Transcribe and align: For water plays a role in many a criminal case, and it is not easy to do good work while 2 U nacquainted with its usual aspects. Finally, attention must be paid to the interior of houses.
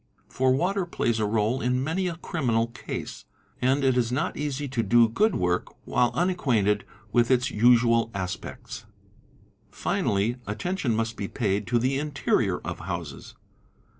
For 0.27 0.51
water 0.51 0.87
plays 0.87 1.19
a 1.19 1.27
role 1.27 1.61
in 1.61 1.83
many 1.83 2.07
a 2.07 2.15
criminal 2.15 2.65
case, 2.69 3.25
and 3.61 3.83
it 3.83 3.95
is 3.95 4.11
not 4.11 4.35
easy 4.35 4.67
to 4.67 4.81
do 4.81 5.07
good 5.07 5.35
work 5.35 5.67
while 5.85 6.11
2 6.13 6.19
U 6.21 6.25
nacquainted 6.25 6.81
with 7.11 7.29
its 7.29 7.51
usual 7.51 8.09
aspects. 8.15 8.85
Finally, 9.69 10.37
attention 10.47 10.95
must 10.95 11.17
be 11.17 11.27
paid 11.27 11.67
to 11.67 11.77
the 11.77 11.99
interior 11.99 12.57
of 12.61 12.79
houses. 12.79 13.35